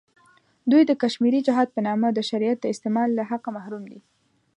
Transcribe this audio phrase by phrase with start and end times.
[0.71, 3.99] دوی د کشمیري جهاد په نامه د شریعت د استعمال له حقه محروم دی.